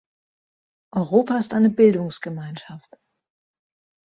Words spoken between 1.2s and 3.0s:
ist eine Bildungsgemeinschaft.